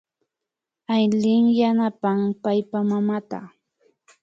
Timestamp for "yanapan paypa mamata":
1.59-3.39